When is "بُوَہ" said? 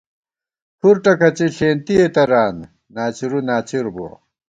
3.93-4.11